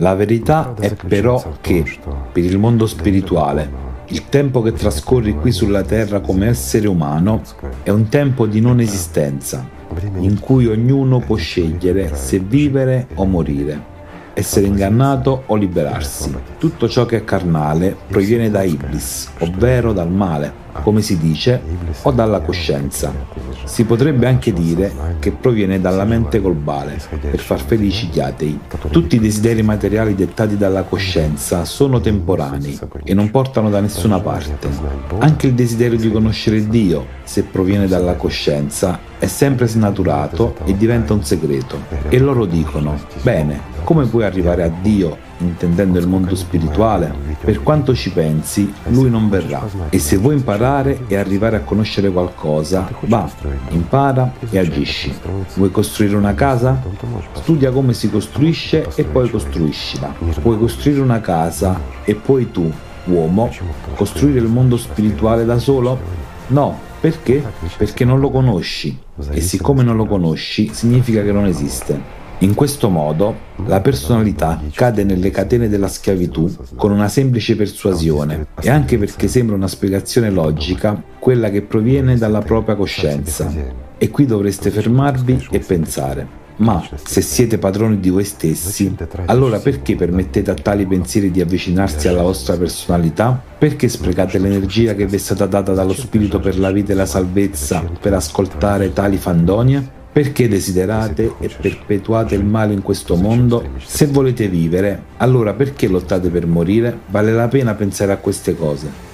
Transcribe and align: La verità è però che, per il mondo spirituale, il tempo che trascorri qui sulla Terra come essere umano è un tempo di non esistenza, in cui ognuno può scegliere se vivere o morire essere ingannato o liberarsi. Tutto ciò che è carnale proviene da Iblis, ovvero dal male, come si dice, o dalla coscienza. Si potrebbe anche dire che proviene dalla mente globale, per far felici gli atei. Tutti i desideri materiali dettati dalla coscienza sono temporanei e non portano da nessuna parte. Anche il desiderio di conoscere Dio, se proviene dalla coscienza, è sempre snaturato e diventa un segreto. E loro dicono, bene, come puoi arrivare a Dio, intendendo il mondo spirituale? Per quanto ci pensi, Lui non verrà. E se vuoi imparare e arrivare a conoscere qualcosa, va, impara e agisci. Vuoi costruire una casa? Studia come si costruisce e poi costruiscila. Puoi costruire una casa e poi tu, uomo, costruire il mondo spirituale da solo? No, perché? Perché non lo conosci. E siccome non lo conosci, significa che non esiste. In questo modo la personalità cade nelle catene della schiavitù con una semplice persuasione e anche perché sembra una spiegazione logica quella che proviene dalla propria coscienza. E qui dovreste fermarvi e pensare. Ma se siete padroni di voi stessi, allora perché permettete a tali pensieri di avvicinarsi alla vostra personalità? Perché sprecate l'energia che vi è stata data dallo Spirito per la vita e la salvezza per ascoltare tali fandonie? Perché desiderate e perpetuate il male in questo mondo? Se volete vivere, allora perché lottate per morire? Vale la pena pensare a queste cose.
La 0.00 0.14
verità 0.14 0.74
è 0.78 0.94
però 0.94 1.42
che, 1.60 1.84
per 2.32 2.44
il 2.44 2.56
mondo 2.56 2.86
spirituale, 2.86 3.68
il 4.06 4.28
tempo 4.28 4.62
che 4.62 4.72
trascorri 4.72 5.34
qui 5.34 5.50
sulla 5.50 5.82
Terra 5.82 6.20
come 6.20 6.46
essere 6.46 6.86
umano 6.86 7.42
è 7.82 7.90
un 7.90 8.08
tempo 8.08 8.46
di 8.46 8.60
non 8.60 8.78
esistenza, 8.78 9.68
in 10.18 10.38
cui 10.38 10.66
ognuno 10.66 11.18
può 11.18 11.34
scegliere 11.34 12.14
se 12.14 12.38
vivere 12.38 13.08
o 13.14 13.24
morire 13.24 13.96
essere 14.38 14.66
ingannato 14.66 15.42
o 15.46 15.56
liberarsi. 15.56 16.32
Tutto 16.58 16.88
ciò 16.88 17.04
che 17.06 17.16
è 17.16 17.24
carnale 17.24 17.96
proviene 18.06 18.50
da 18.50 18.62
Iblis, 18.62 19.30
ovvero 19.40 19.92
dal 19.92 20.10
male, 20.10 20.66
come 20.82 21.02
si 21.02 21.18
dice, 21.18 21.60
o 22.02 22.12
dalla 22.12 22.40
coscienza. 22.40 23.12
Si 23.64 23.84
potrebbe 23.84 24.28
anche 24.28 24.52
dire 24.52 24.92
che 25.18 25.32
proviene 25.32 25.80
dalla 25.80 26.04
mente 26.04 26.40
globale, 26.40 26.98
per 27.20 27.40
far 27.40 27.60
felici 27.60 28.08
gli 28.12 28.20
atei. 28.20 28.58
Tutti 28.90 29.16
i 29.16 29.18
desideri 29.18 29.62
materiali 29.62 30.14
dettati 30.14 30.56
dalla 30.56 30.84
coscienza 30.84 31.64
sono 31.64 32.00
temporanei 32.00 32.78
e 33.02 33.14
non 33.14 33.30
portano 33.30 33.70
da 33.70 33.80
nessuna 33.80 34.20
parte. 34.20 34.68
Anche 35.18 35.48
il 35.48 35.54
desiderio 35.54 35.98
di 35.98 36.12
conoscere 36.12 36.66
Dio, 36.68 37.06
se 37.24 37.42
proviene 37.42 37.88
dalla 37.88 38.14
coscienza, 38.14 39.00
è 39.18 39.26
sempre 39.26 39.66
snaturato 39.66 40.54
e 40.64 40.76
diventa 40.76 41.12
un 41.12 41.24
segreto. 41.24 41.80
E 42.08 42.18
loro 42.20 42.44
dicono, 42.44 42.96
bene, 43.22 43.77
come 43.88 44.04
puoi 44.04 44.24
arrivare 44.24 44.64
a 44.64 44.68
Dio, 44.68 45.16
intendendo 45.38 45.98
il 45.98 46.06
mondo 46.06 46.36
spirituale? 46.36 47.10
Per 47.40 47.62
quanto 47.62 47.94
ci 47.94 48.10
pensi, 48.10 48.70
Lui 48.88 49.08
non 49.08 49.30
verrà. 49.30 49.66
E 49.88 49.98
se 49.98 50.18
vuoi 50.18 50.34
imparare 50.34 51.04
e 51.06 51.16
arrivare 51.16 51.56
a 51.56 51.60
conoscere 51.60 52.10
qualcosa, 52.10 52.86
va, 53.06 53.26
impara 53.70 54.30
e 54.50 54.58
agisci. 54.58 55.10
Vuoi 55.54 55.70
costruire 55.70 56.16
una 56.16 56.34
casa? 56.34 56.82
Studia 57.32 57.70
come 57.70 57.94
si 57.94 58.10
costruisce 58.10 58.86
e 58.94 59.04
poi 59.04 59.30
costruiscila. 59.30 60.12
Puoi 60.42 60.58
costruire 60.58 61.00
una 61.00 61.22
casa 61.22 61.80
e 62.04 62.14
poi 62.14 62.50
tu, 62.50 62.70
uomo, 63.04 63.50
costruire 63.94 64.38
il 64.38 64.48
mondo 64.48 64.76
spirituale 64.76 65.46
da 65.46 65.56
solo? 65.58 65.98
No, 66.48 66.78
perché? 67.00 67.42
Perché 67.78 68.04
non 68.04 68.20
lo 68.20 68.28
conosci. 68.28 68.98
E 69.30 69.40
siccome 69.40 69.82
non 69.82 69.96
lo 69.96 70.04
conosci, 70.04 70.74
significa 70.74 71.22
che 71.22 71.32
non 71.32 71.46
esiste. 71.46 72.17
In 72.40 72.54
questo 72.54 72.88
modo 72.88 73.34
la 73.66 73.80
personalità 73.80 74.62
cade 74.72 75.02
nelle 75.02 75.32
catene 75.32 75.68
della 75.68 75.88
schiavitù 75.88 76.48
con 76.76 76.92
una 76.92 77.08
semplice 77.08 77.56
persuasione 77.56 78.46
e 78.60 78.70
anche 78.70 78.96
perché 78.96 79.26
sembra 79.26 79.56
una 79.56 79.66
spiegazione 79.66 80.30
logica 80.30 81.02
quella 81.18 81.50
che 81.50 81.62
proviene 81.62 82.16
dalla 82.16 82.40
propria 82.40 82.76
coscienza. 82.76 83.52
E 83.98 84.10
qui 84.10 84.24
dovreste 84.24 84.70
fermarvi 84.70 85.48
e 85.50 85.58
pensare. 85.58 86.46
Ma 86.58 86.80
se 87.02 87.20
siete 87.22 87.58
padroni 87.58 87.98
di 87.98 88.10
voi 88.10 88.24
stessi, 88.24 88.94
allora 89.26 89.58
perché 89.58 89.96
permettete 89.96 90.52
a 90.52 90.54
tali 90.54 90.86
pensieri 90.86 91.32
di 91.32 91.40
avvicinarsi 91.40 92.06
alla 92.06 92.22
vostra 92.22 92.56
personalità? 92.56 93.40
Perché 93.58 93.88
sprecate 93.88 94.38
l'energia 94.38 94.94
che 94.94 95.06
vi 95.06 95.16
è 95.16 95.18
stata 95.18 95.46
data 95.46 95.72
dallo 95.72 95.92
Spirito 95.92 96.38
per 96.38 96.56
la 96.56 96.70
vita 96.70 96.92
e 96.92 96.96
la 96.96 97.06
salvezza 97.06 97.82
per 98.00 98.14
ascoltare 98.14 98.92
tali 98.92 99.16
fandonie? 99.16 99.97
Perché 100.18 100.48
desiderate 100.48 101.34
e 101.38 101.48
perpetuate 101.48 102.34
il 102.34 102.44
male 102.44 102.72
in 102.72 102.82
questo 102.82 103.14
mondo? 103.14 103.64
Se 103.78 104.06
volete 104.06 104.48
vivere, 104.48 105.00
allora 105.18 105.54
perché 105.54 105.86
lottate 105.86 106.28
per 106.28 106.44
morire? 106.44 107.02
Vale 107.06 107.30
la 107.30 107.46
pena 107.46 107.74
pensare 107.74 108.10
a 108.10 108.16
queste 108.16 108.56
cose. 108.56 109.07